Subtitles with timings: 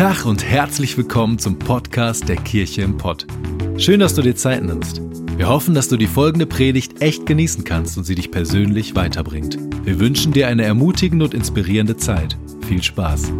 [0.00, 3.26] Tag und herzlich willkommen zum Podcast der Kirche im Pott.
[3.76, 5.02] Schön, dass du dir Zeit nimmst.
[5.36, 9.58] Wir hoffen, dass du die folgende Predigt echt genießen kannst und sie dich persönlich weiterbringt.
[9.84, 12.38] Wir wünschen dir eine ermutigende und inspirierende Zeit.
[12.66, 13.30] Viel Spaß.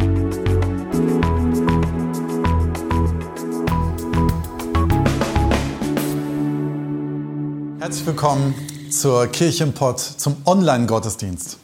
[7.79, 8.53] Herzlich willkommen
[8.91, 11.57] zur Kirche im Pott, zum Online-Gottesdienst.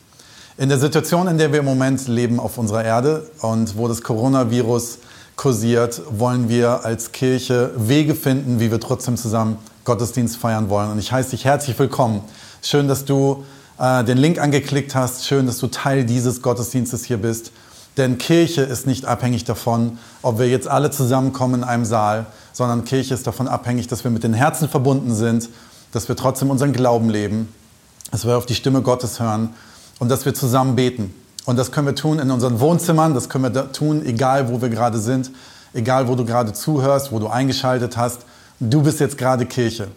[0.59, 4.01] In der Situation, in der wir im Moment leben auf unserer Erde und wo das
[4.01, 4.97] Coronavirus
[5.35, 10.89] kursiert, wollen wir als Kirche Wege finden, wie wir trotzdem zusammen Gottesdienst feiern wollen.
[10.89, 12.21] Und ich heiße dich herzlich willkommen.
[12.63, 13.45] Schön, dass du
[13.77, 15.27] äh, den Link angeklickt hast.
[15.27, 17.51] Schön, dass du Teil dieses Gottesdienstes hier bist.
[17.95, 22.83] Denn Kirche ist nicht abhängig davon, ob wir jetzt alle zusammenkommen in einem Saal, sondern
[22.83, 25.49] Kirche ist davon abhängig, dass wir mit den Herzen verbunden sind,
[25.91, 27.53] dass wir trotzdem unseren Glauben leben,
[28.09, 29.53] dass wir auf die Stimme Gottes hören
[29.99, 31.13] und dass wir zusammen beten.
[31.45, 34.69] Und das können wir tun in unseren Wohnzimmern, das können wir tun, egal wo wir
[34.69, 35.31] gerade sind,
[35.73, 38.21] egal wo du gerade zuhörst, wo du eingeschaltet hast.
[38.59, 39.87] Du bist jetzt gerade Kirche.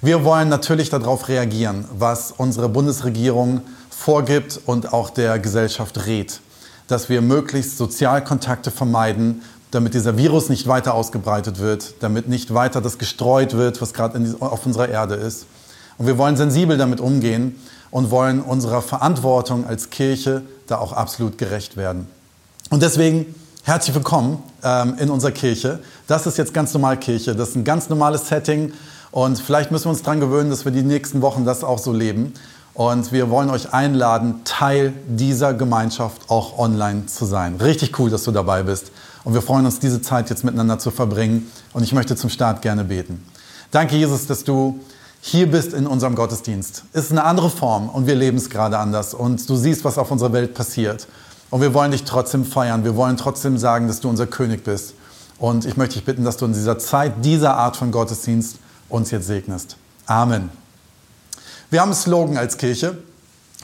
[0.00, 6.40] Wir wollen natürlich darauf reagieren, was unsere Bundesregierung vorgibt und auch der Gesellschaft rät.
[6.86, 12.80] Dass wir möglichst Sozialkontakte vermeiden, damit dieser Virus nicht weiter ausgebreitet wird, damit nicht weiter
[12.80, 15.46] das gestreut wird, was gerade auf unserer Erde ist.
[15.98, 17.56] Und wir wollen sensibel damit umgehen
[17.90, 22.06] und wollen unserer Verantwortung als Kirche da auch absolut gerecht werden.
[22.70, 25.80] Und deswegen herzlich willkommen ähm, in unserer Kirche.
[26.06, 27.34] Das ist jetzt ganz normal Kirche.
[27.34, 28.72] Das ist ein ganz normales Setting.
[29.10, 31.92] Und vielleicht müssen wir uns daran gewöhnen, dass wir die nächsten Wochen das auch so
[31.92, 32.34] leben.
[32.74, 37.56] Und wir wollen euch einladen, Teil dieser Gemeinschaft auch online zu sein.
[37.56, 38.92] Richtig cool, dass du dabei bist.
[39.24, 41.50] Und wir freuen uns, diese Zeit jetzt miteinander zu verbringen.
[41.72, 43.24] Und ich möchte zum Start gerne beten.
[43.70, 44.78] Danke, Jesus, dass du
[45.20, 46.84] hier bist in unserem Gottesdienst.
[46.92, 49.14] Es ist eine andere Form und wir leben es gerade anders.
[49.14, 51.08] Und du siehst, was auf unserer Welt passiert.
[51.50, 52.84] Und wir wollen dich trotzdem feiern.
[52.84, 54.94] Wir wollen trotzdem sagen, dass du unser König bist.
[55.38, 58.56] Und ich möchte dich bitten, dass du in dieser Zeit, dieser Art von Gottesdienst
[58.88, 59.76] uns jetzt segnest.
[60.06, 60.50] Amen.
[61.70, 62.98] Wir haben einen Slogan als Kirche,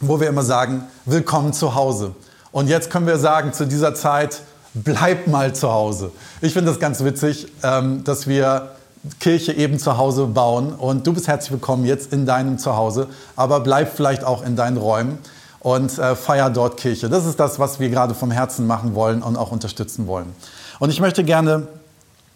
[0.00, 2.14] wo wir immer sagen, willkommen zu Hause.
[2.52, 4.42] Und jetzt können wir sagen, zu dieser Zeit,
[4.74, 6.12] bleib mal zu Hause.
[6.40, 8.72] Ich finde das ganz witzig, ähm, dass wir
[9.20, 10.72] Kirche eben zu Hause bauen.
[10.72, 14.76] Und du bist herzlich willkommen jetzt in deinem Zuhause, aber bleib vielleicht auch in deinen
[14.76, 15.18] Räumen
[15.60, 17.08] und äh, feier dort Kirche.
[17.08, 20.34] Das ist das, was wir gerade vom Herzen machen wollen und auch unterstützen wollen.
[20.78, 21.68] Und ich möchte gerne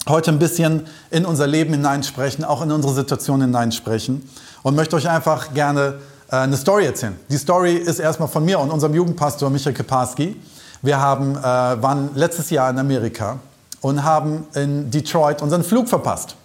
[0.08, 4.28] heute ein bisschen in unser Leben hineinsprechen, auch in unsere Situation hineinsprechen
[4.62, 5.98] und möchte euch einfach gerne
[6.30, 7.18] äh, eine Story erzählen.
[7.28, 10.36] Die Story ist erstmal von mir und unserem Jugendpastor Michael Keparski.
[10.80, 13.38] Wir haben, äh, waren letztes Jahr in Amerika
[13.80, 16.37] und haben in Detroit unseren Flug verpasst.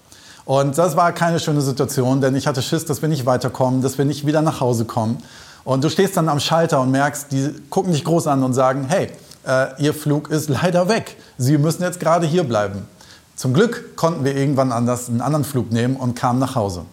[0.45, 3.97] Und das war keine schöne Situation, denn ich hatte Schiss, dass wir nicht weiterkommen, dass
[3.97, 5.23] wir nicht wieder nach Hause kommen.
[5.63, 8.85] Und du stehst dann am Schalter und merkst, die gucken dich groß an und sagen,
[8.89, 9.09] hey,
[9.47, 11.17] äh, Ihr Flug ist leider weg.
[11.37, 12.87] Sie müssen jetzt gerade hier bleiben.
[13.35, 16.85] Zum Glück konnten wir irgendwann anders einen anderen Flug nehmen und kamen nach Hause.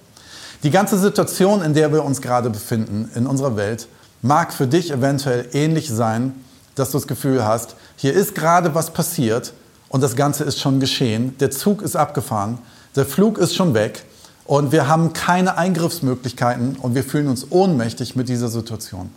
[0.62, 3.88] Die ganze Situation, in der wir uns gerade befinden in unserer Welt,
[4.22, 6.34] mag für dich eventuell ähnlich sein,
[6.74, 9.52] dass du das Gefühl hast, hier ist gerade was passiert
[9.88, 12.58] und das Ganze ist schon geschehen, der Zug ist abgefahren,
[12.96, 14.04] der Flug ist schon weg
[14.44, 19.10] und wir haben keine Eingriffsmöglichkeiten und wir fühlen uns ohnmächtig mit dieser Situation.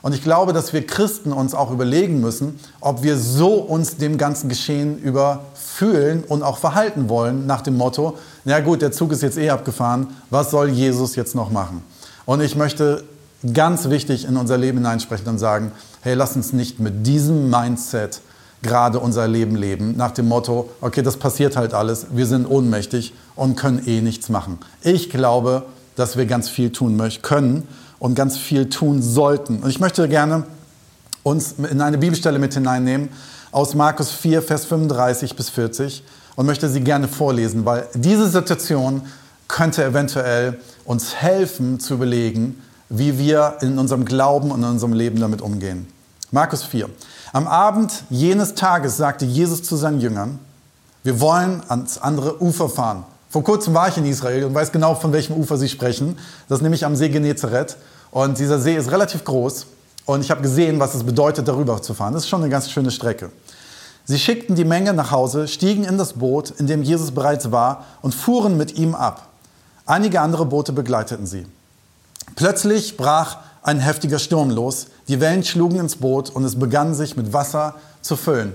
[0.00, 4.16] Und ich glaube, dass wir Christen uns auch überlegen müssen, ob wir so uns dem
[4.16, 9.22] ganzen Geschehen überfühlen und auch verhalten wollen nach dem Motto, na gut, der Zug ist
[9.22, 11.82] jetzt eh abgefahren, was soll Jesus jetzt noch machen?
[12.26, 13.04] Und ich möchte
[13.52, 15.72] ganz wichtig in unser Leben hineinsprechen und sagen,
[16.02, 18.20] hey, lass uns nicht mit diesem Mindset
[18.62, 23.14] gerade unser Leben leben, nach dem Motto, okay, das passiert halt alles, wir sind ohnmächtig
[23.36, 24.58] und können eh nichts machen.
[24.82, 25.64] Ich glaube,
[25.96, 27.66] dass wir ganz viel tun können
[27.98, 29.60] und ganz viel tun sollten.
[29.62, 30.44] Und ich möchte gerne
[31.22, 33.08] uns in eine Bibelstelle mit hineinnehmen
[33.50, 36.02] aus Markus 4, Vers 35 bis 40
[36.36, 39.02] und möchte sie gerne vorlesen, weil diese Situation
[39.48, 45.20] könnte eventuell uns helfen zu überlegen, wie wir in unserem Glauben und in unserem Leben
[45.20, 45.86] damit umgehen.
[46.30, 46.88] Markus 4.
[47.32, 50.38] Am Abend jenes Tages sagte Jesus zu seinen Jüngern,
[51.02, 53.04] wir wollen ans andere Ufer fahren.
[53.30, 56.18] Vor kurzem war ich in Israel und weiß genau, von welchem Ufer Sie sprechen.
[56.48, 57.76] Das ist nämlich am See Genezareth.
[58.10, 59.66] Und dieser See ist relativ groß.
[60.06, 62.14] Und ich habe gesehen, was es bedeutet, darüber zu fahren.
[62.14, 63.30] Das ist schon eine ganz schöne Strecke.
[64.06, 67.84] Sie schickten die Menge nach Hause, stiegen in das Boot, in dem Jesus bereits war,
[68.00, 69.28] und fuhren mit ihm ab.
[69.84, 71.46] Einige andere Boote begleiteten sie.
[72.34, 73.36] Plötzlich brach
[73.68, 74.86] ein heftiger Sturm los.
[75.08, 78.54] Die Wellen schlugen ins Boot und es begann sich mit Wasser zu füllen.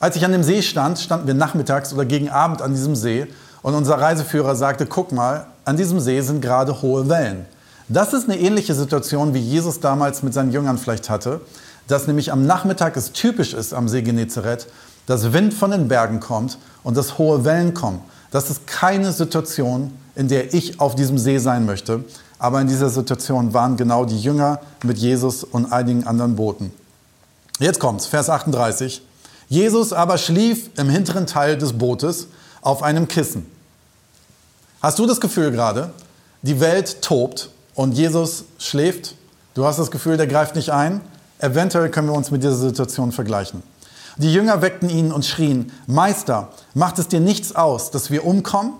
[0.00, 3.26] Als ich an dem See stand, standen wir nachmittags oder gegen Abend an diesem See
[3.62, 7.46] und unser Reiseführer sagte, guck mal, an diesem See sind gerade hohe Wellen.
[7.88, 11.40] Das ist eine ähnliche Situation, wie Jesus damals mit seinen Jüngern vielleicht hatte,
[11.88, 14.66] dass nämlich am Nachmittag es typisch ist am See Genezareth,
[15.06, 18.02] dass Wind von den Bergen kommt und dass hohe Wellen kommen.
[18.30, 22.04] Das ist keine Situation, in der ich auf diesem See sein möchte.
[22.44, 26.74] Aber in dieser Situation waren genau die Jünger mit Jesus und einigen anderen Booten.
[27.58, 29.00] Jetzt kommt's, Vers 38.
[29.48, 32.26] Jesus aber schlief im hinteren Teil des Bootes
[32.60, 33.46] auf einem Kissen.
[34.82, 35.94] Hast du das Gefühl gerade,
[36.42, 39.14] die Welt tobt und Jesus schläft?
[39.54, 41.00] Du hast das Gefühl, der greift nicht ein?
[41.38, 43.62] Eventuell können wir uns mit dieser Situation vergleichen.
[44.18, 48.74] Die Jünger weckten ihn und schrien, Meister, macht es dir nichts aus, dass wir umkommen?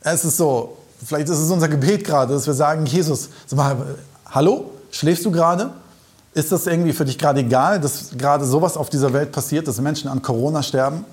[0.00, 3.76] Es ist so, vielleicht ist es unser Gebet gerade, dass wir sagen, Jesus, mal,
[4.30, 5.70] hallo, schläfst du gerade?
[6.32, 9.80] Ist das irgendwie für dich gerade egal, dass gerade sowas auf dieser Welt passiert, dass
[9.80, 11.04] Menschen an Corona sterben?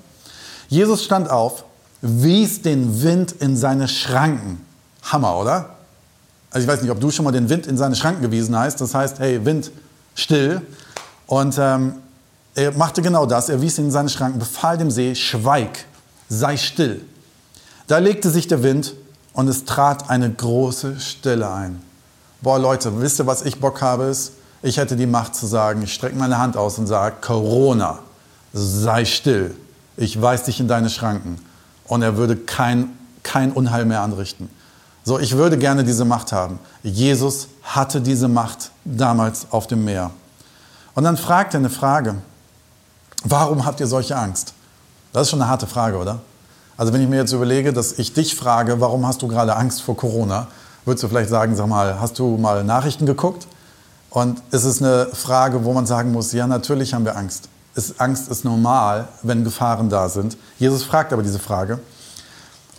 [0.68, 1.64] Jesus stand auf,
[2.00, 4.64] wies den Wind in seine Schranken.
[5.02, 5.70] Hammer, oder?
[6.50, 8.80] Also ich weiß nicht, ob du schon mal den Wind in seine Schranken gewiesen hast.
[8.80, 9.70] Das heißt, hey, Wind,
[10.14, 10.62] still.
[11.26, 11.94] Und ähm,
[12.54, 13.48] er machte genau das.
[13.48, 15.86] Er wies ihn in seine Schranken, befahl dem See, schweig,
[16.28, 17.00] sei still.
[17.86, 18.94] Da legte sich der Wind
[19.32, 21.82] und es trat eine große Stille ein.
[22.40, 24.04] Boah, Leute, wisst ihr, was ich Bock habe?
[24.04, 24.32] Ist,
[24.62, 28.00] ich hätte die Macht zu sagen, ich strecke meine Hand aus und sage, Corona,
[28.52, 29.54] sei still.
[29.96, 31.38] Ich weise dich in deine Schranken.
[31.86, 32.90] Und er würde kein,
[33.22, 34.48] kein Unheil mehr anrichten.
[35.04, 36.58] So, ich würde gerne diese Macht haben.
[36.82, 40.10] Jesus hatte diese Macht damals auf dem Meer.
[40.94, 42.16] Und dann fragt er eine Frage.
[43.24, 44.54] Warum habt ihr solche Angst?
[45.12, 46.20] Das ist schon eine harte Frage, oder?
[46.76, 49.82] Also wenn ich mir jetzt überlege, dass ich dich frage, warum hast du gerade Angst
[49.82, 50.48] vor Corona,
[50.84, 53.46] würdest du vielleicht sagen, sag mal, hast du mal Nachrichten geguckt?
[54.10, 57.48] Und es ist eine Frage, wo man sagen muss, ja, natürlich haben wir Angst.
[57.74, 60.36] Ist, Angst ist normal, wenn Gefahren da sind.
[60.58, 61.78] Jesus fragt aber diese Frage.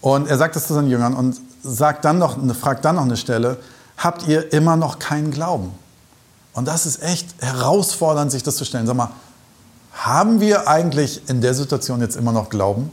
[0.02, 3.18] Und er sagt es zu seinen Jüngern und sagt dann noch, fragt dann noch eine
[3.18, 3.58] Stelle,
[3.98, 5.72] habt ihr immer noch keinen Glauben?
[6.54, 8.86] Und das ist echt herausfordernd, sich das zu stellen.
[8.86, 9.10] Sag mal,
[9.94, 12.92] haben wir eigentlich in der Situation jetzt immer noch Glauben?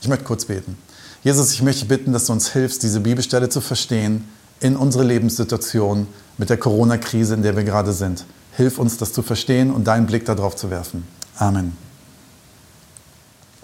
[0.00, 0.76] Ich möchte kurz beten.
[1.22, 4.28] Jesus, ich möchte bitten, dass du uns hilfst, diese Bibelstelle zu verstehen
[4.60, 6.06] in unsere Lebenssituation
[6.38, 8.24] mit der Corona-Krise, in der wir gerade sind.
[8.52, 11.06] Hilf uns, das zu verstehen und deinen Blick darauf zu werfen.
[11.36, 11.76] Amen.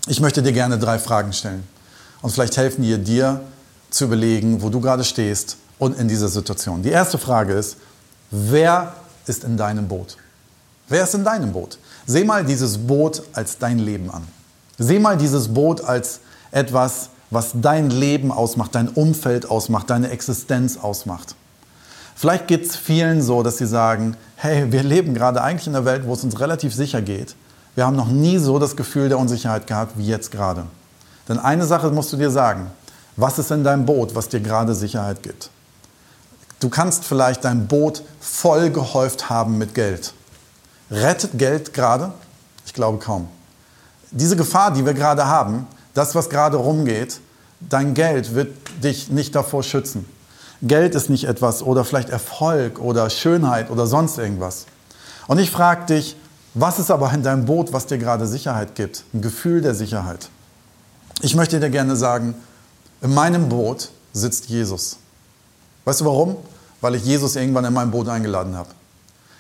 [0.09, 1.63] Ich möchte dir gerne drei Fragen stellen.
[2.21, 3.43] Und vielleicht helfen dir, dir
[3.91, 6.83] zu überlegen, wo du gerade stehst und in dieser Situation.
[6.83, 7.77] Die erste Frage ist,
[8.31, 8.95] wer
[9.27, 10.17] ist in deinem Boot?
[10.89, 11.79] Wer ist in deinem Boot?
[12.07, 14.27] Seh mal dieses Boot als dein Leben an.
[14.79, 16.21] Seh mal dieses Boot als
[16.51, 21.35] etwas, was dein Leben ausmacht, dein Umfeld ausmacht, deine Existenz ausmacht.
[22.15, 25.85] Vielleicht geht es vielen so, dass sie sagen, hey, wir leben gerade eigentlich in einer
[25.85, 27.35] Welt, wo es uns relativ sicher geht.
[27.75, 30.67] Wir haben noch nie so das Gefühl der Unsicherheit gehabt wie jetzt gerade.
[31.29, 32.71] Denn eine Sache musst du dir sagen,
[33.17, 35.51] was ist in deinem Boot, was dir gerade Sicherheit gibt?
[36.61, 40.13] Du kannst vielleicht dein Boot voll gehäuft haben mit Geld.
[40.91, 42.13] Rettet Geld gerade?
[42.67, 43.29] Ich glaube kaum.
[44.13, 47.21] Diese Gefahr, die wir gerade haben, das, was gerade rumgeht,
[47.61, 50.07] dein Geld wird dich nicht davor schützen.
[50.63, 54.67] Geld ist nicht etwas oder vielleicht Erfolg oder Schönheit oder sonst irgendwas.
[55.27, 56.17] Und ich frage dich,
[56.55, 59.05] was ist aber in deinem Boot, was dir gerade Sicherheit gibt?
[59.15, 60.29] Ein Gefühl der Sicherheit.
[61.23, 62.35] Ich möchte dir gerne sagen,
[63.01, 64.99] in meinem Boot sitzt Jesus.
[65.85, 66.37] Weißt du warum?
[66.81, 68.69] Weil ich Jesus irgendwann in mein Boot eingeladen habe.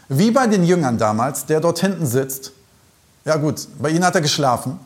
[0.08, 2.52] Wie bei den Jüngern damals, der dort hinten sitzt.
[3.24, 4.78] Ja gut, bei ihnen hat er geschlafen,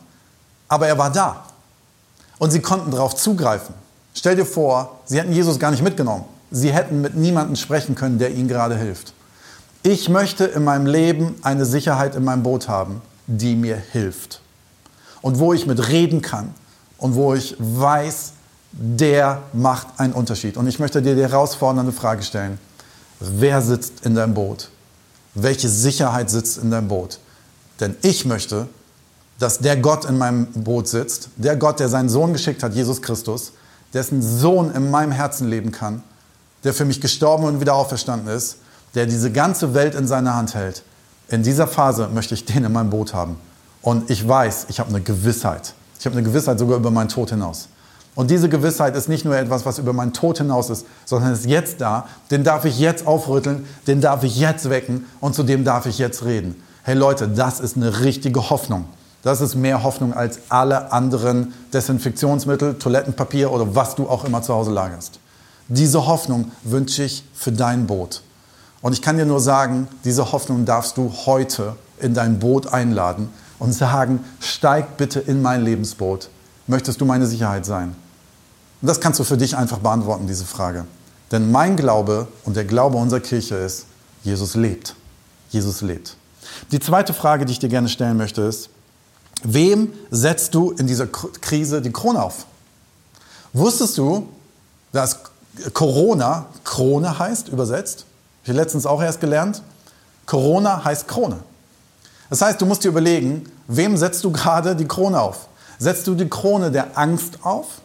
[0.67, 1.45] aber er war da.
[2.37, 3.73] Und sie konnten darauf zugreifen.
[4.13, 6.25] Stell dir vor, sie hätten Jesus gar nicht mitgenommen.
[6.51, 9.13] Sie hätten mit niemandem sprechen können, der ihnen gerade hilft.
[9.83, 14.41] Ich möchte in meinem Leben eine Sicherheit in meinem Boot haben, die mir hilft.
[15.21, 16.53] Und wo ich mit reden kann
[16.97, 18.33] und wo ich weiß,
[18.71, 20.57] der macht einen Unterschied.
[20.57, 22.59] Und ich möchte dir die herausfordernde Frage stellen.
[23.19, 24.69] Wer sitzt in deinem Boot?
[25.41, 27.19] welche Sicherheit sitzt in deinem Boot.
[27.79, 28.67] Denn ich möchte,
[29.39, 33.01] dass der Gott in meinem Boot sitzt, der Gott, der seinen Sohn geschickt hat, Jesus
[33.01, 33.53] Christus,
[33.93, 36.03] dessen Sohn in meinem Herzen leben kann,
[36.63, 38.57] der für mich gestorben und wieder auferstanden ist,
[38.95, 40.83] der diese ganze Welt in seiner Hand hält.
[41.29, 43.37] In dieser Phase möchte ich den in meinem Boot haben.
[43.81, 45.73] Und ich weiß, ich habe eine Gewissheit.
[45.99, 47.67] Ich habe eine Gewissheit sogar über meinen Tod hinaus.
[48.15, 51.45] Und diese Gewissheit ist nicht nur etwas, was über meinen Tod hinaus ist, sondern ist
[51.45, 52.07] jetzt da.
[52.31, 55.99] Den darf ich jetzt aufrütteln, den darf ich jetzt wecken und zu dem darf ich
[55.99, 56.55] jetzt reden.
[56.87, 58.85] Hey Leute, das ist eine richtige Hoffnung.
[59.21, 64.53] Das ist mehr Hoffnung als alle anderen Desinfektionsmittel, Toilettenpapier oder was du auch immer zu
[64.53, 65.19] Hause lagerst.
[65.67, 68.21] Diese Hoffnung wünsche ich für dein Boot.
[68.81, 73.31] Und ich kann dir nur sagen, diese Hoffnung darfst du heute in dein Boot einladen
[73.59, 76.29] und sagen, steig bitte in mein Lebensboot.
[76.67, 77.97] Möchtest du meine Sicherheit sein?
[78.81, 80.85] Und das kannst du für dich einfach beantworten, diese Frage.
[81.33, 83.87] Denn mein Glaube und der Glaube unserer Kirche ist,
[84.23, 84.95] Jesus lebt.
[85.49, 86.16] Jesus lebt.
[86.71, 88.69] Die zweite Frage, die ich dir gerne stellen möchte, ist,
[89.43, 92.45] Wem setzt du in dieser Krise die Krone auf?
[93.53, 94.29] Wusstest du,
[94.91, 95.19] dass
[95.73, 98.05] Corona Krone heißt, übersetzt?
[98.43, 99.61] Habe ich letztens auch erst gelernt.
[100.25, 101.37] Corona heißt Krone.
[102.29, 105.47] Das heißt, du musst dir überlegen, wem setzt du gerade die Krone auf?
[105.79, 107.81] Setzt du die Krone der Angst auf?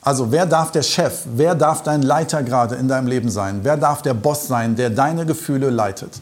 [0.00, 3.60] Also wer darf der Chef, wer darf dein Leiter gerade in deinem Leben sein?
[3.64, 6.20] Wer darf der Boss sein, der deine Gefühle leitet?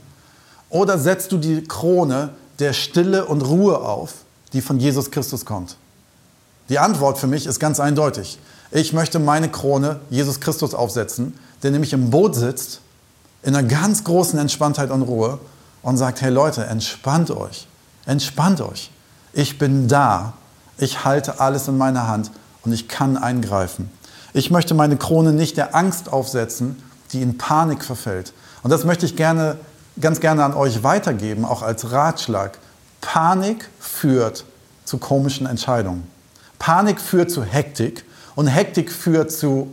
[0.75, 4.13] Oder setzt du die Krone der Stille und Ruhe auf,
[4.53, 5.77] die von Jesus Christus kommt?
[6.69, 8.41] Die Antwort für mich ist ganz eindeutig.
[8.73, 12.81] Ich möchte meine Krone Jesus Christus aufsetzen, der nämlich im Boot sitzt,
[13.45, 15.39] in einer ganz großen Entspanntheit und Ruhe
[15.83, 17.69] und sagt, hey Leute, entspannt euch,
[18.05, 18.91] entspannt euch.
[19.33, 20.33] Ich bin da,
[20.77, 22.33] ich halte alles in meiner Hand
[22.65, 23.91] und ich kann eingreifen.
[24.33, 28.33] Ich möchte meine Krone nicht der Angst aufsetzen, die in Panik verfällt.
[28.65, 29.57] Und das möchte ich gerne,
[30.01, 32.59] ganz gerne an euch weitergeben, auch als Ratschlag.
[33.01, 34.45] Panik führt
[34.85, 36.09] zu komischen Entscheidungen.
[36.59, 39.73] Panik führt zu Hektik und Hektik führt zu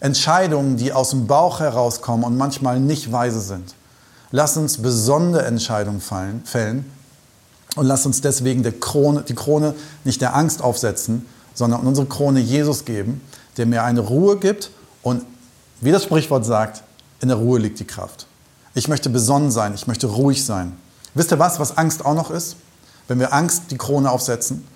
[0.00, 3.74] Entscheidungen, die aus dem Bauch herauskommen und manchmal nicht weise sind.
[4.30, 6.90] Lass uns besondere Entscheidungen fallen, fällen
[7.76, 12.84] und lass uns deswegen Krone, die Krone nicht der Angst aufsetzen, sondern unsere Krone Jesus
[12.84, 13.20] geben,
[13.56, 14.70] der mir eine Ruhe gibt
[15.02, 15.24] und,
[15.80, 16.82] wie das Sprichwort sagt,
[17.20, 18.26] in der Ruhe liegt die Kraft.
[18.74, 20.76] Ich möchte besonnen sein, ich möchte ruhig sein.
[21.14, 22.56] Wisst ihr was, was Angst auch noch ist?
[23.06, 24.66] Wenn wir Angst die Krone aufsetzen,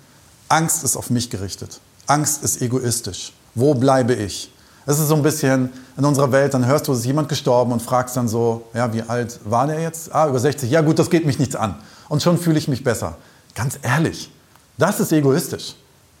[0.47, 1.81] Angst ist auf mich gerichtet.
[2.07, 3.33] Angst ist egoistisch.
[3.55, 4.51] Wo bleibe ich?
[4.85, 7.71] Es ist so ein bisschen in unserer Welt, dann hörst du, es ist jemand gestorben
[7.73, 10.13] und fragst dann so, ja, wie alt war der jetzt?
[10.15, 10.71] Ah, über 60.
[10.71, 11.75] Ja gut, das geht mich nichts an.
[12.07, 13.17] Und schon fühle ich mich besser.
[13.53, 14.31] Ganz ehrlich,
[14.77, 15.75] das ist egoistisch.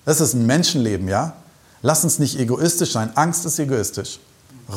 [0.05, 1.33] Das ist ein Menschenleben, ja?
[1.81, 3.11] Lass uns nicht egoistisch sein.
[3.15, 4.19] Angst ist egoistisch.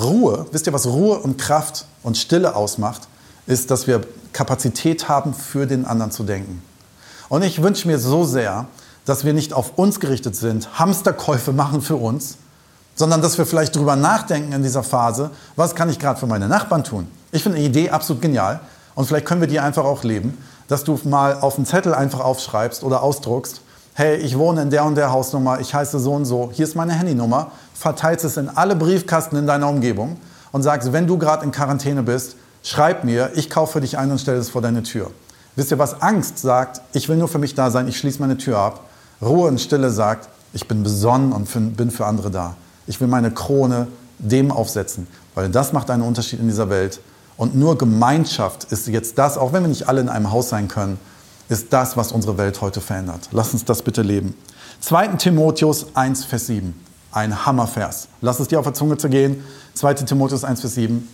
[0.00, 3.02] Ruhe, wisst ihr, was Ruhe und Kraft und Stille ausmacht,
[3.46, 6.62] ist, dass wir Kapazität haben, für den anderen zu denken.
[7.28, 8.66] Und ich wünsche mir so sehr,
[9.04, 12.36] dass wir nicht auf uns gerichtet sind, Hamsterkäufe machen für uns,
[12.94, 16.48] sondern dass wir vielleicht darüber nachdenken in dieser Phase, was kann ich gerade für meine
[16.48, 17.08] Nachbarn tun.
[17.32, 18.60] Ich finde die Idee absolut genial
[18.94, 20.36] und vielleicht können wir die einfach auch leben,
[20.68, 23.61] dass du mal auf einen Zettel einfach aufschreibst oder ausdruckst,
[23.94, 26.74] hey, ich wohne in der und der Hausnummer, ich heiße so und so, hier ist
[26.74, 30.16] meine Handynummer, verteilst es in alle Briefkasten in deiner Umgebung
[30.50, 34.10] und sagst, wenn du gerade in Quarantäne bist, schreib mir, ich kaufe für dich ein
[34.10, 35.10] und stelle es vor deine Tür.
[35.56, 36.80] Wisst ihr, was Angst sagt?
[36.94, 38.80] Ich will nur für mich da sein, ich schließe meine Tür ab.
[39.20, 42.56] Ruhe und Stille sagt, ich bin besonnen und für, bin für andere da.
[42.86, 47.00] Ich will meine Krone dem aufsetzen, weil das macht einen Unterschied in dieser Welt.
[47.36, 50.68] Und nur Gemeinschaft ist jetzt das, auch wenn wir nicht alle in einem Haus sein
[50.68, 50.98] können,
[51.52, 53.28] ist das, was unsere Welt heute verändert.
[53.30, 54.34] Lass uns das bitte leben.
[54.80, 55.08] 2.
[55.08, 56.74] Timotheus 1, Vers 7.
[57.12, 58.08] Ein Hammervers.
[58.20, 59.44] Lass es dir auf der Zunge zu gehen.
[59.74, 59.94] 2.
[59.94, 61.08] Timotheus 1, Vers 7.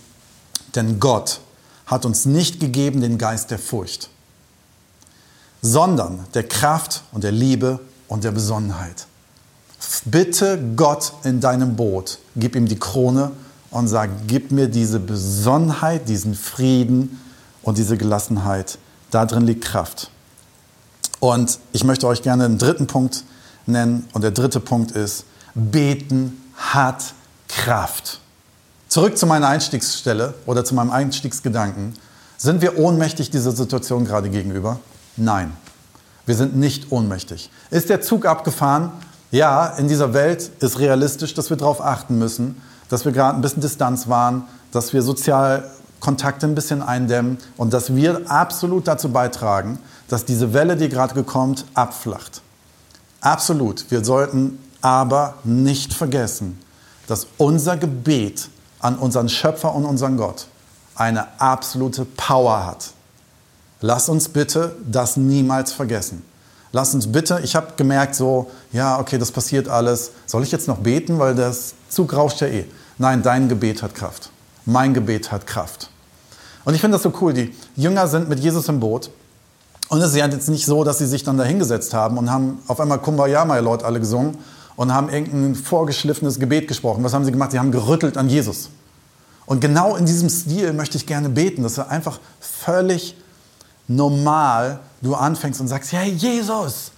[0.75, 1.41] Denn Gott
[1.85, 4.09] hat uns nicht gegeben den Geist der Furcht,
[5.61, 9.07] sondern der Kraft und der Liebe und der Besonnenheit.
[10.05, 13.31] Bitte Gott in deinem Boot, gib ihm die Krone
[13.71, 17.19] und sag, gib mir diese Besonnenheit, diesen Frieden
[17.63, 18.77] und diese Gelassenheit.
[19.11, 20.11] Da drin liegt Kraft.
[21.19, 23.23] Und ich möchte euch gerne einen dritten Punkt
[23.65, 24.07] nennen.
[24.13, 27.13] Und der dritte Punkt ist, beten hat
[27.47, 28.19] Kraft.
[28.87, 31.93] Zurück zu meiner Einstiegsstelle oder zu meinem Einstiegsgedanken.
[32.37, 34.79] Sind wir ohnmächtig dieser Situation gerade gegenüber?
[35.17, 35.51] Nein,
[36.25, 37.49] wir sind nicht ohnmächtig.
[37.69, 38.91] Ist der Zug abgefahren?
[39.31, 43.41] Ja, in dieser Welt ist realistisch, dass wir darauf achten müssen, dass wir gerade ein
[43.41, 45.01] bisschen Distanz wahren, dass wir
[45.99, 51.23] Sozialkontakte ein bisschen eindämmen und dass wir absolut dazu beitragen, dass diese Welle, die gerade
[51.23, 52.41] kommt, abflacht.
[53.21, 53.85] Absolut.
[53.91, 56.57] Wir sollten aber nicht vergessen,
[57.07, 60.47] dass unser Gebet an unseren Schöpfer und unseren Gott
[60.95, 62.91] eine absolute Power hat.
[63.81, 66.23] Lass uns bitte das niemals vergessen.
[66.71, 70.11] Lass uns bitte, ich habe gemerkt so, ja, okay, das passiert alles.
[70.27, 72.65] Soll ich jetzt noch beten, weil das Zug rauscht ja eh.
[72.97, 74.29] Nein, dein Gebet hat Kraft.
[74.65, 75.89] Mein Gebet hat Kraft.
[76.65, 77.33] Und ich finde das so cool.
[77.33, 79.09] Die Jünger sind mit Jesus im Boot.
[79.89, 82.29] Und es ist ja jetzt nicht so, dass sie sich dann da hingesetzt haben und
[82.29, 84.37] haben auf einmal Kumbaya, my Lord, alle gesungen
[84.75, 87.03] und haben irgendein vorgeschliffenes Gebet gesprochen.
[87.03, 87.51] Was haben sie gemacht?
[87.51, 88.69] Sie haben gerüttelt an Jesus.
[89.47, 93.15] Und genau in diesem Stil möchte ich gerne beten, dass er einfach völlig
[93.87, 96.91] normal du anfängst und sagst, hey Jesus,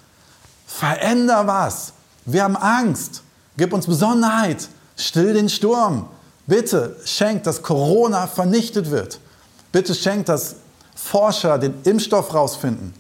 [0.68, 1.94] veränder was.
[2.26, 3.24] Wir haben Angst.
[3.58, 4.68] Gib uns Besonnenheit.
[4.98, 6.08] Still den Sturm.
[6.48, 9.20] Bitte schenk, dass Corona vernichtet wird.
[9.72, 10.56] Bitte schenk, dass
[10.96, 12.94] Forscher den Impfstoff rausfinden.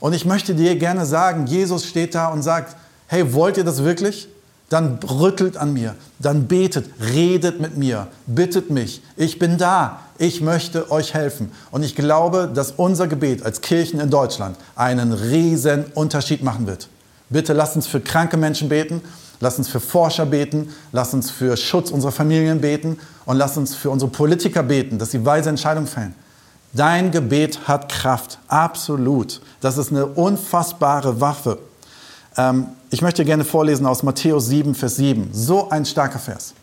[0.00, 3.82] Und ich möchte dir gerne sagen, Jesus steht da und sagt, hey, wollt ihr das
[3.84, 4.28] wirklich?
[4.70, 9.02] dann rüttelt an mir, dann betet, redet mit mir, bittet mich.
[9.16, 11.50] Ich bin da, ich möchte euch helfen.
[11.72, 16.88] Und ich glaube, dass unser Gebet als Kirchen in Deutschland einen riesen Unterschied machen wird.
[17.30, 19.02] Bitte lasst uns für kranke Menschen beten,
[19.40, 23.74] lasst uns für Forscher beten, lasst uns für Schutz unserer Familien beten und lasst uns
[23.74, 26.14] für unsere Politiker beten, dass sie weise Entscheidungen fällen.
[26.72, 29.40] Dein Gebet hat Kraft, absolut.
[29.60, 31.58] Das ist eine unfassbare Waffe.
[32.36, 35.30] Ähm, ich möchte gerne vorlesen aus Matthäus 7, Vers 7.
[35.32, 36.54] So ein starker Vers.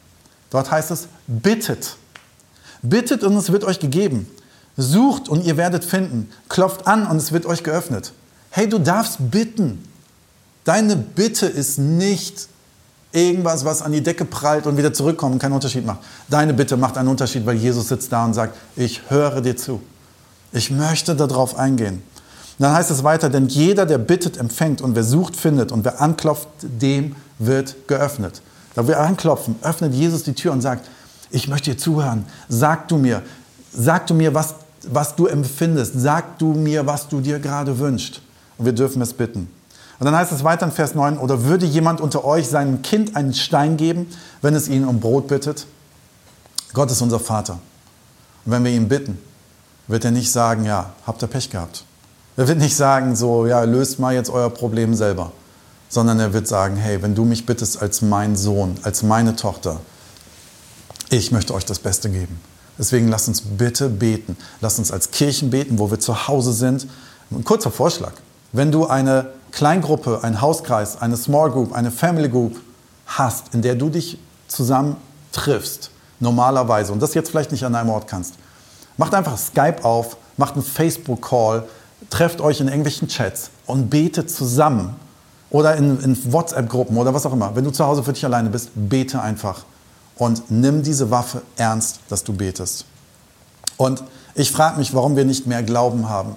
[0.50, 1.98] Dort heißt es, bittet.
[2.82, 4.28] Bittet und es wird euch gegeben.
[4.78, 6.30] Sucht und ihr werdet finden.
[6.48, 8.14] Klopft an und es wird euch geöffnet.
[8.50, 9.84] Hey, du darfst bitten.
[10.64, 12.48] Deine Bitte ist nicht
[13.18, 16.00] irgendwas, was an die Decke prallt und wieder zurückkommt keinen Unterschied macht.
[16.30, 19.82] Deine Bitte macht einen Unterschied, weil Jesus sitzt da und sagt, ich höre dir zu.
[20.54, 22.02] Ich möchte darauf eingehen.
[22.60, 26.02] dann heißt es weiter, denn jeder, der bittet, empfängt und wer sucht, findet und wer
[26.02, 28.42] anklopft, dem wird geöffnet.
[28.76, 30.88] Da wir anklopfen, öffnet Jesus die Tür und sagt,
[31.32, 32.26] ich möchte dir zuhören.
[32.48, 33.22] Sag du mir,
[33.74, 34.56] sag du mir, was,
[34.90, 35.94] was du empfindest.
[35.96, 38.22] Sag du mir, was du dir gerade wünschst.
[38.58, 39.50] Und wir dürfen es bitten.
[40.00, 43.16] Und dann heißt es weiter in Vers 9, oder würde jemand unter euch seinem Kind
[43.16, 44.08] einen Stein geben,
[44.42, 45.66] wenn es ihn um Brot bittet?
[46.74, 47.60] Gott ist unser Vater.
[48.46, 49.18] Und wenn wir ihn bitten,
[49.88, 51.84] wird er nicht sagen, ja, habt ihr Pech gehabt.
[52.36, 55.32] Er wird nicht sagen, so, ja, löst mal jetzt euer Problem selber.
[55.90, 59.80] Sondern er wird sagen, hey, wenn du mich bittest als mein Sohn, als meine Tochter,
[61.10, 62.40] ich möchte euch das Beste geben.
[62.78, 64.38] Deswegen lasst uns bitte beten.
[64.62, 66.88] Lasst uns als Kirchen beten, wo wir zu Hause sind.
[67.32, 68.14] Ein kurzer Vorschlag.
[68.52, 72.60] Wenn du eine Kleingruppe, einen Hauskreis, eine Small Group, eine Family Group
[73.06, 74.98] hast, in der du dich zusammen
[75.32, 78.36] triffst, normalerweise, und das jetzt vielleicht nicht an einem Ort kannst,
[78.98, 81.64] macht einfach Skype auf, macht einen Facebook-Call,
[82.10, 84.96] trefft euch in irgendwelchen Chats und betet zusammen.
[85.50, 87.56] Oder in, in WhatsApp-Gruppen oder was auch immer.
[87.56, 89.64] Wenn du zu Hause für dich alleine bist, bete einfach
[90.18, 92.86] und nimm diese Waffe ernst, dass du betest.
[93.78, 94.04] Und
[94.36, 96.36] ich frage mich, warum wir nicht mehr Glauben haben.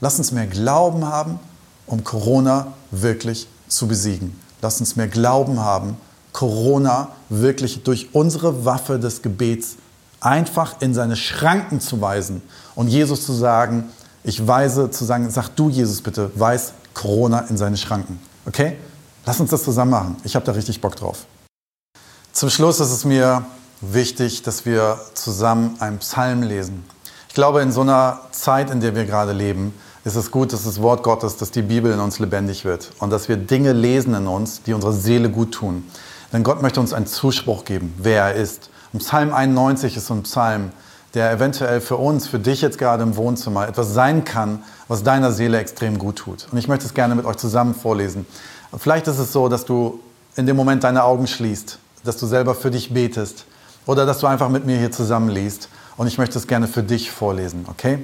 [0.00, 1.38] Lass uns mehr Glauben haben,
[1.86, 4.38] um Corona wirklich zu besiegen.
[4.62, 5.96] Lass uns mehr Glauben haben,
[6.32, 9.76] Corona wirklich durch unsere Waffe des Gebets
[10.20, 12.42] einfach in seine Schranken zu weisen
[12.74, 13.90] und Jesus zu sagen,
[14.22, 18.18] ich weise zu sagen, sag du Jesus bitte, weis Corona in seine Schranken.
[18.46, 18.78] Okay?
[19.26, 20.16] Lass uns das zusammen machen.
[20.24, 21.26] Ich habe da richtig Bock drauf.
[22.32, 23.44] Zum Schluss ist es mir
[23.80, 26.84] wichtig, dass wir zusammen einen Psalm lesen.
[27.28, 30.64] Ich glaube, in so einer Zeit, in der wir gerade leben, ist es gut, dass
[30.64, 34.14] das Wort Gottes, dass die Bibel in uns lebendig wird und dass wir Dinge lesen
[34.14, 35.84] in uns, die unserer Seele gut tun.
[36.32, 38.70] Denn Gott möchte uns einen Zuspruch geben, wer er ist.
[38.92, 40.72] Und Psalm 91 ist so ein Psalm,
[41.14, 45.32] der eventuell für uns, für dich jetzt gerade im Wohnzimmer etwas sein kann, was deiner
[45.32, 46.48] Seele extrem gut tut.
[46.50, 48.26] Und ich möchte es gerne mit euch zusammen vorlesen.
[48.76, 50.00] Vielleicht ist es so, dass du
[50.36, 53.46] in dem Moment deine Augen schließt dass du selber für dich betest
[53.86, 55.68] oder dass du einfach mit mir hier zusammen liest.
[55.96, 57.98] Und ich möchte es gerne für dich vorlesen, okay?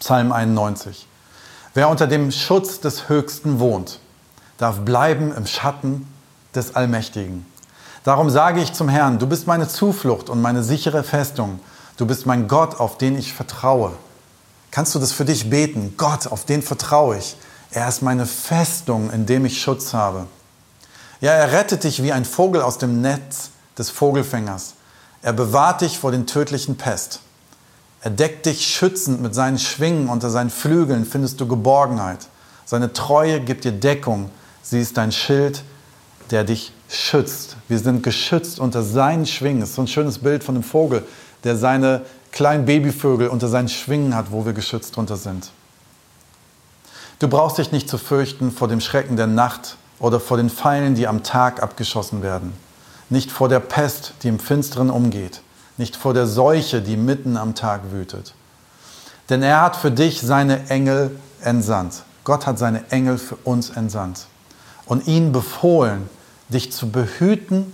[0.00, 1.06] Psalm 91.
[1.74, 4.00] Wer unter dem Schutz des Höchsten wohnt,
[4.58, 6.12] darf bleiben im Schatten
[6.54, 7.46] des Allmächtigen.
[8.02, 11.60] Darum sage ich zum Herrn, du bist meine Zuflucht und meine sichere Festung.
[11.96, 13.92] Du bist mein Gott, auf den ich vertraue.
[14.70, 15.94] Kannst du das für dich beten?
[15.96, 17.36] Gott, auf den vertraue ich.
[17.70, 20.26] Er ist meine Festung, in dem ich Schutz habe.
[21.20, 24.74] Ja, er rettet dich wie ein Vogel aus dem Netz des Vogelfängers.
[25.22, 27.20] Er bewahrt dich vor den tödlichen Pest.
[28.06, 32.28] Er deckt dich schützend mit seinen Schwingen, unter seinen Flügeln findest du Geborgenheit.
[32.64, 34.30] Seine Treue gibt dir Deckung.
[34.62, 35.64] Sie ist dein Schild,
[36.30, 37.56] der dich schützt.
[37.66, 39.58] Wir sind geschützt unter seinen Schwingen.
[39.58, 41.02] Das ist so ein schönes Bild von einem Vogel,
[41.42, 45.50] der seine kleinen Babyvögel unter seinen Schwingen hat, wo wir geschützt drunter sind.
[47.18, 50.94] Du brauchst dich nicht zu fürchten vor dem Schrecken der Nacht, oder vor den Pfeilen,
[50.94, 52.52] die am Tag abgeschossen werden,
[53.10, 55.40] nicht vor der Pest, die im Finsteren umgeht,
[55.76, 58.34] nicht vor der Seuche, die mitten am Tag wütet.
[59.28, 62.02] Denn er hat für dich seine Engel entsandt.
[62.24, 64.26] Gott hat seine Engel für uns entsandt
[64.86, 66.08] und ihnen befohlen,
[66.48, 67.72] dich zu behüten,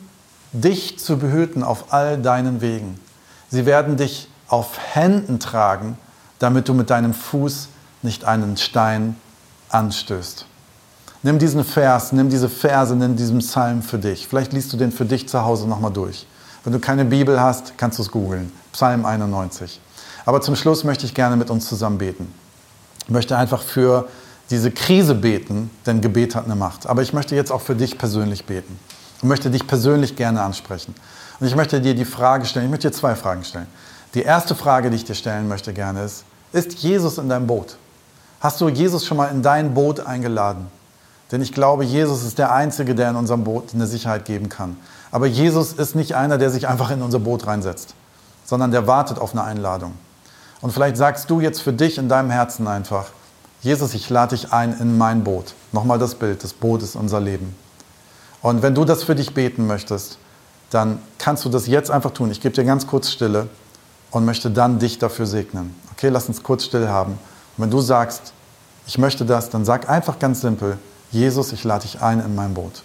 [0.53, 2.99] dich zu behüten auf all deinen Wegen.
[3.51, 5.97] Sie werden dich auf Händen tragen,
[6.39, 7.69] damit du mit deinem Fuß
[8.03, 9.17] nicht einen Stein
[9.69, 10.47] anstößt.
[11.23, 14.27] Nimm diesen Vers, nimm diese Verse, nimm diesen Psalm für dich.
[14.27, 16.27] Vielleicht liest du den für dich zu Hause nochmal durch.
[16.65, 18.53] Wenn du keine Bibel hast, kannst du es googeln.
[18.73, 19.81] Psalm 91.
[20.25, 22.33] Aber zum Schluss möchte ich gerne mit uns zusammen beten.
[23.05, 24.09] Ich möchte einfach für
[24.51, 26.87] diese Krise beten, denn Gebet hat eine Macht.
[26.87, 28.79] Aber ich möchte jetzt auch für dich persönlich beten.
[29.19, 30.95] Ich möchte dich persönlich gerne ansprechen.
[31.41, 33.67] Und ich möchte dir die Frage stellen, ich möchte dir zwei Fragen stellen.
[34.15, 37.77] Die erste Frage, die ich dir stellen möchte gerne ist, ist Jesus in deinem Boot?
[38.41, 40.67] Hast du Jesus schon mal in dein Boot eingeladen?
[41.31, 44.77] Denn ich glaube, Jesus ist der Einzige, der in unserem Boot eine Sicherheit geben kann.
[45.13, 47.95] Aber Jesus ist nicht einer, der sich einfach in unser Boot reinsetzt,
[48.45, 49.93] sondern der wartet auf eine Einladung.
[50.61, 53.07] Und vielleicht sagst du jetzt für dich in deinem Herzen einfach,
[53.61, 55.55] Jesus, ich lade dich ein in mein Boot.
[55.71, 57.55] Nochmal das Bild, das Boot ist unser Leben.
[58.41, 60.19] Und wenn du das für dich beten möchtest,
[60.71, 62.31] dann kannst du das jetzt einfach tun.
[62.31, 63.49] Ich gebe dir ganz kurz Stille
[64.11, 65.77] und möchte dann dich dafür segnen.
[65.93, 67.13] Okay, lass uns kurz still haben.
[67.13, 68.33] Und wenn du sagst,
[68.87, 70.79] ich möchte das, dann sag einfach ganz simpel,
[71.11, 72.83] Jesus, ich lade dich ein in mein Boot.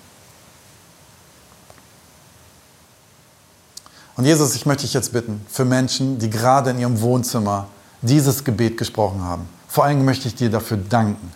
[4.17, 7.67] Und Jesus, ich möchte dich jetzt bitten, für Menschen, die gerade in ihrem Wohnzimmer
[8.01, 9.47] dieses Gebet gesprochen haben.
[9.67, 11.31] Vor allem möchte ich dir dafür danken.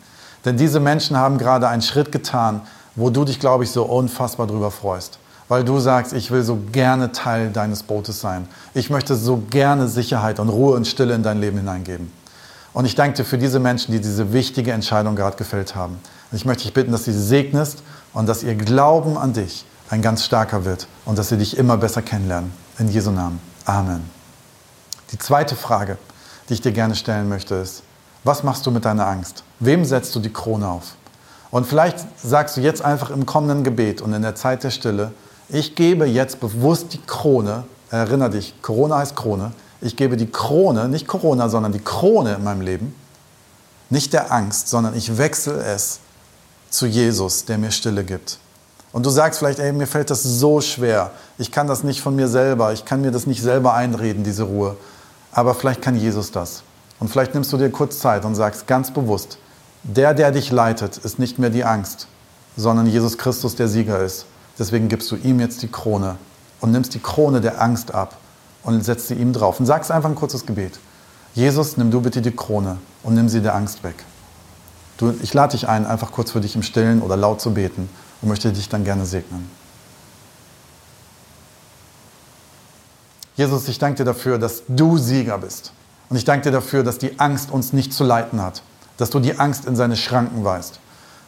[0.45, 2.61] Denn diese Menschen haben gerade einen Schritt getan,
[2.95, 5.19] wo du dich, glaube ich, so unfassbar drüber freust.
[5.47, 8.47] Weil du sagst, ich will so gerne Teil deines Bootes sein.
[8.73, 12.11] Ich möchte so gerne Sicherheit und Ruhe und Stille in dein Leben hineingeben.
[12.73, 15.99] Und ich danke dir für diese Menschen, die diese wichtige Entscheidung gerade gefällt haben.
[16.31, 19.65] Und ich möchte dich bitten, dass du sie segnest und dass ihr Glauben an dich
[19.89, 22.60] ein ganz starker wird und dass sie dich immer besser kennenlernen.
[22.79, 23.39] In Jesu Namen.
[23.65, 24.09] Amen.
[25.11, 25.97] Die zweite Frage,
[26.47, 27.83] die ich dir gerne stellen möchte, ist,
[28.23, 29.43] was machst du mit deiner Angst?
[29.59, 30.95] Wem setzt du die Krone auf?
[31.51, 35.11] Und vielleicht sagst du jetzt einfach im kommenden Gebet und in der Zeit der Stille,
[35.49, 40.87] ich gebe jetzt bewusst die Krone, erinnere dich, Corona heißt Krone, ich gebe die Krone,
[40.87, 42.95] nicht Corona, sondern die Krone in meinem Leben,
[43.89, 45.99] nicht der Angst, sondern ich wechsle es
[46.69, 48.39] zu Jesus, der mir Stille gibt.
[48.93, 52.15] Und du sagst vielleicht, ey, mir fällt das so schwer, ich kann das nicht von
[52.15, 54.75] mir selber, ich kann mir das nicht selber einreden, diese Ruhe.
[55.31, 56.63] Aber vielleicht kann Jesus das.
[56.99, 59.37] Und vielleicht nimmst du dir kurz Zeit und sagst ganz bewusst,
[59.83, 62.07] der, der dich leitet, ist nicht mehr die Angst,
[62.57, 64.25] sondern Jesus Christus, der Sieger ist.
[64.59, 66.17] Deswegen gibst du ihm jetzt die Krone
[66.59, 68.17] und nimmst die Krone der Angst ab
[68.63, 69.59] und setzt sie ihm drauf.
[69.59, 70.79] Und sagst einfach ein kurzes Gebet.
[71.33, 73.95] Jesus, nimm du bitte die Krone und nimm sie der Angst weg.
[74.97, 77.89] Du, ich lade dich ein, einfach kurz für dich im Stillen oder laut zu beten
[78.21, 79.49] und möchte dich dann gerne segnen.
[83.35, 85.73] Jesus, ich danke dir dafür, dass du Sieger bist.
[86.09, 88.61] Und ich danke dir dafür, dass die Angst uns nicht zu leiten hat,
[88.97, 90.79] dass du die Angst in seine Schranken weist.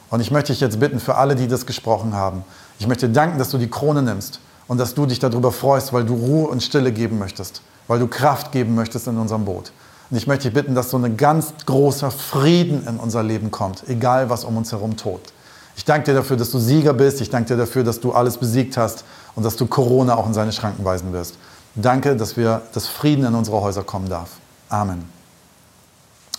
[0.09, 2.43] Und ich möchte dich jetzt bitten, für alle, die das gesprochen haben,
[2.77, 6.03] ich möchte danken, dass du die Krone nimmst und dass du dich darüber freust, weil
[6.03, 9.71] du Ruhe und Stille geben möchtest, weil du Kraft geben möchtest in unserem Boot.
[10.09, 13.87] Und ich möchte dich bitten, dass so ein ganz großer Frieden in unser Leben kommt,
[13.87, 15.33] egal was um uns herum tobt.
[15.75, 17.21] Ich danke dir dafür, dass du Sieger bist.
[17.21, 19.03] Ich danke dir dafür, dass du alles besiegt hast
[19.35, 21.35] und dass du Corona auch in seine Schranken weisen wirst.
[21.75, 24.29] Danke, dass wir, dass Frieden in unsere Häuser kommen darf.
[24.69, 25.09] Amen.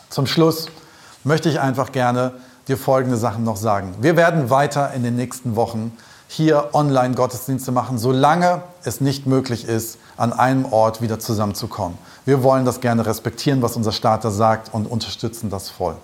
[0.08, 0.68] Zum Schluss
[1.24, 2.32] möchte ich einfach gerne
[2.68, 3.94] dir folgende Sachen noch sagen.
[4.00, 5.92] Wir werden weiter in den nächsten Wochen
[6.28, 11.98] hier Online-Gottesdienste machen, solange es nicht möglich ist, an einem Ort wieder zusammenzukommen.
[12.24, 15.96] Wir wollen das gerne respektieren, was unser Starter sagt und unterstützen das voll.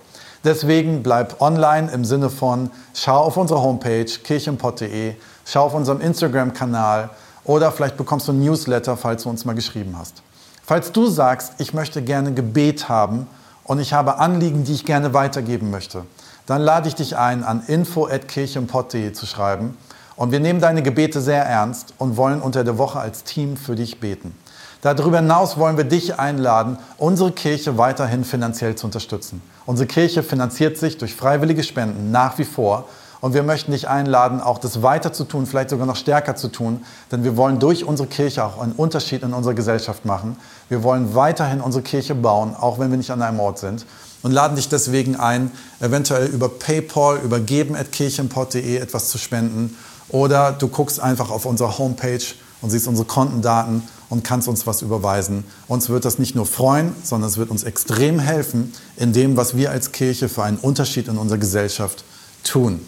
[0.43, 5.13] Deswegen bleib online im Sinne von, schau auf unsere Homepage kirchenpott.de,
[5.45, 7.11] schau auf unserem Instagram-Kanal
[7.43, 10.23] oder vielleicht bekommst du ein Newsletter, falls du uns mal geschrieben hast.
[10.63, 13.27] Falls du sagst, ich möchte gerne Gebet haben
[13.65, 16.05] und ich habe Anliegen, die ich gerne weitergeben möchte,
[16.47, 19.77] dann lade ich dich ein, an info.kirchenpott.de zu schreiben
[20.15, 23.75] und wir nehmen deine Gebete sehr ernst und wollen unter der Woche als Team für
[23.75, 24.35] dich beten.
[24.81, 29.41] Darüber hinaus wollen wir dich einladen, unsere Kirche weiterhin finanziell zu unterstützen.
[29.67, 32.87] Unsere Kirche finanziert sich durch freiwillige Spenden nach wie vor
[33.19, 36.47] und wir möchten dich einladen, auch das weiter zu tun, vielleicht sogar noch stärker zu
[36.47, 40.35] tun, denn wir wollen durch unsere Kirche auch einen Unterschied in unserer Gesellschaft machen.
[40.67, 43.85] Wir wollen weiterhin unsere Kirche bauen, auch wenn wir nicht an einem Ort sind
[44.23, 49.77] und laden dich deswegen ein, eventuell über PayPal, über geben.kirchenport.de etwas zu spenden
[50.09, 52.23] oder du guckst einfach auf unsere Homepage
[52.61, 55.45] und siehst unsere Kontendaten und kannst uns was überweisen.
[55.67, 59.55] Uns wird das nicht nur freuen, sondern es wird uns extrem helfen in dem, was
[59.55, 62.03] wir als Kirche für einen Unterschied in unserer Gesellschaft
[62.43, 62.81] tun.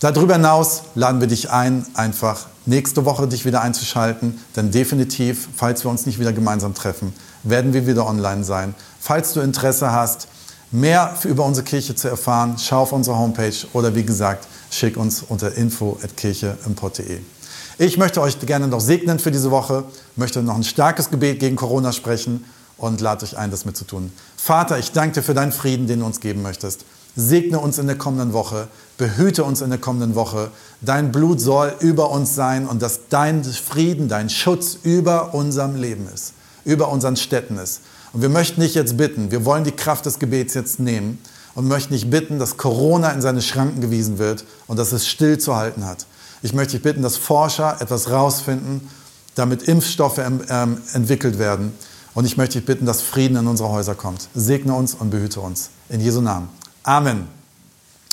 [0.00, 5.84] Darüber hinaus laden wir dich ein, einfach nächste Woche dich wieder einzuschalten, denn definitiv, falls
[5.84, 8.74] wir uns nicht wieder gemeinsam treffen, werden wir wieder online sein.
[8.98, 10.28] Falls du Interesse hast,
[10.70, 15.22] mehr über unsere Kirche zu erfahren, schau auf unsere Homepage oder wie gesagt, schick uns
[15.22, 17.35] unter info.kirche.de.
[17.78, 19.84] Ich möchte euch gerne noch segnen für diese Woche,
[20.16, 22.42] möchte noch ein starkes Gebet gegen Corona sprechen
[22.78, 24.12] und lade euch ein, das mitzutun.
[24.34, 26.86] Vater, ich danke dir für deinen Frieden, den du uns geben möchtest.
[27.16, 30.50] Segne uns in der kommenden Woche, behüte uns in der kommenden Woche.
[30.80, 36.08] Dein Blut soll über uns sein und dass dein Frieden, dein Schutz über unserem Leben
[36.14, 36.32] ist,
[36.64, 37.82] über unseren Städten ist.
[38.14, 41.18] Und wir möchten dich jetzt bitten, wir wollen die Kraft des Gebets jetzt nehmen
[41.54, 45.84] und möchten dich bitten, dass Corona in seine Schranken gewiesen wird und dass es stillzuhalten
[45.84, 46.06] hat.
[46.42, 48.88] Ich möchte dich bitten, dass Forscher etwas rausfinden,
[49.34, 51.72] damit Impfstoffe ähm, entwickelt werden.
[52.14, 54.28] Und ich möchte dich bitten, dass Frieden in unsere Häuser kommt.
[54.34, 55.70] Segne uns und behüte uns.
[55.88, 56.48] In Jesu Namen.
[56.82, 57.28] Amen.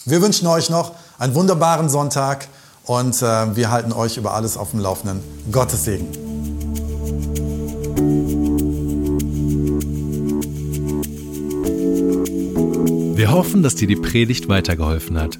[0.05, 2.47] Wir wünschen euch noch einen wunderbaren Sonntag
[2.85, 5.21] und äh, wir halten euch über alles auf dem Laufenden.
[5.51, 6.07] Gottes Segen.
[13.15, 15.39] Wir hoffen, dass dir die Predigt weitergeholfen hat.